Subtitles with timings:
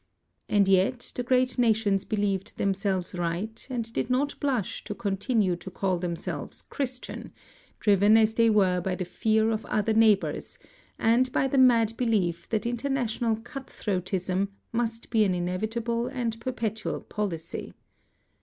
[0.49, 5.69] And yet the great nations believed themselves right and did not blush to continue to
[5.69, 7.31] call themselves Christian,
[7.79, 10.57] driven as they were by the fear of other neighbors
[10.97, 17.01] and by the mad belief that international cut throatism must be an inevitable and perpetual
[17.01, 17.71] policy.